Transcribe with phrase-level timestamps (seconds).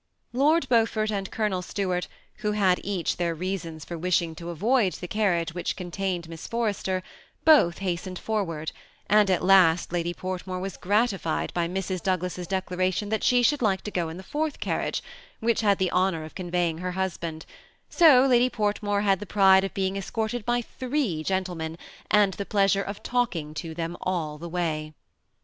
[0.33, 2.07] Lord Beaufort and Colonel Stuart,
[2.37, 7.03] who had each their reasons for wishing to avoid the carriage which contained Miss Forrester,
[7.45, 8.71] both hastened forward,
[9.07, 12.01] and at last Lady Portmore was gratified by Mrs.
[12.01, 15.01] Douglas's declaration that stie should like to go in the fourth car riage,
[15.39, 17.45] which had the honor of conveying her husband;
[17.87, 21.77] so Lady Portmore had the pride of being escorted by three gentlemen,
[22.09, 24.95] and the pleasure of talking to them all the way.